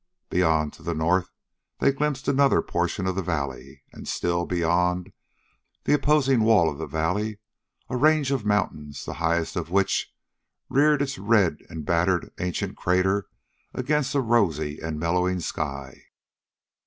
Beyond, 0.31 0.73
to 0.73 0.81
the 0.81 0.95
north, 0.95 1.29
they 1.77 1.91
glimpsed 1.91 2.27
another 2.27 2.63
portion 2.63 3.05
of 3.05 3.13
the 3.13 3.21
valley, 3.21 3.83
and, 3.93 4.07
still 4.07 4.47
beyond, 4.47 5.13
the 5.83 5.93
opposing 5.93 6.39
wall 6.41 6.71
of 6.71 6.79
the 6.79 6.87
valley 6.87 7.37
a 7.87 7.95
range 7.95 8.31
of 8.31 8.43
mountains, 8.43 9.05
the 9.05 9.13
highest 9.21 9.55
of 9.55 9.69
which 9.69 10.11
reared 10.69 11.03
its 11.03 11.19
red 11.19 11.57
and 11.69 11.85
battered 11.85 12.31
ancient 12.39 12.75
crater 12.77 13.27
against 13.75 14.15
a 14.15 14.21
rosy 14.21 14.79
and 14.81 14.99
mellowing 14.99 15.39
sky. 15.39 16.01